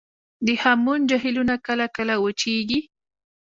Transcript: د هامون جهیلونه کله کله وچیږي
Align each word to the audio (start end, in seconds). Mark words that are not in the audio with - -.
د 0.45 0.47
هامون 0.61 0.99
جهیلونه 1.09 1.55
کله 1.67 1.85
کله 1.95 2.13
وچیږي 2.23 2.79